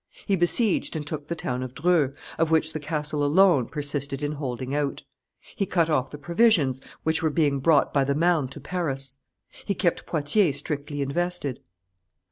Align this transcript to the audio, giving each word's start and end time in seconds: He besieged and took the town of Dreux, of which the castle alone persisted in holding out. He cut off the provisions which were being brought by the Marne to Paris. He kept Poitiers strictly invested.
He 0.25 0.35
besieged 0.35 0.95
and 0.95 1.05
took 1.05 1.27
the 1.27 1.35
town 1.35 1.61
of 1.61 1.75
Dreux, 1.75 2.15
of 2.39 2.49
which 2.49 2.73
the 2.73 2.79
castle 2.79 3.23
alone 3.23 3.67
persisted 3.67 4.23
in 4.23 4.31
holding 4.31 4.73
out. 4.73 5.03
He 5.55 5.67
cut 5.67 5.91
off 5.91 6.09
the 6.09 6.17
provisions 6.17 6.81
which 7.03 7.21
were 7.21 7.29
being 7.29 7.59
brought 7.59 7.93
by 7.93 8.03
the 8.03 8.15
Marne 8.15 8.47
to 8.47 8.59
Paris. 8.59 9.19
He 9.63 9.75
kept 9.75 10.07
Poitiers 10.07 10.57
strictly 10.57 11.03
invested. 11.03 11.59